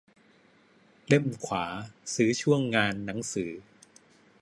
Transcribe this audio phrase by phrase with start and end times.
[1.07, 1.65] เล่มขวา
[2.13, 3.51] ซื้อช่วงงานหนังสือ